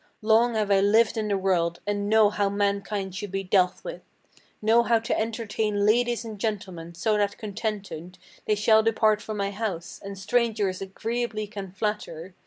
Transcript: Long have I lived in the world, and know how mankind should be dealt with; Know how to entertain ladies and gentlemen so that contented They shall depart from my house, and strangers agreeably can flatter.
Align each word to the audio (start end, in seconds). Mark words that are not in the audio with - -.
Long 0.23 0.55
have 0.55 0.71
I 0.71 0.79
lived 0.79 1.15
in 1.15 1.27
the 1.27 1.37
world, 1.37 1.79
and 1.85 2.09
know 2.09 2.31
how 2.31 2.49
mankind 2.49 3.13
should 3.13 3.29
be 3.31 3.43
dealt 3.43 3.83
with; 3.83 4.01
Know 4.59 4.81
how 4.81 4.97
to 4.97 5.15
entertain 5.15 5.85
ladies 5.85 6.25
and 6.25 6.39
gentlemen 6.39 6.95
so 6.95 7.17
that 7.17 7.37
contented 7.37 8.17
They 8.47 8.55
shall 8.55 8.81
depart 8.81 9.21
from 9.21 9.37
my 9.37 9.51
house, 9.51 9.99
and 10.03 10.17
strangers 10.17 10.81
agreeably 10.81 11.45
can 11.45 11.71
flatter. 11.71 12.33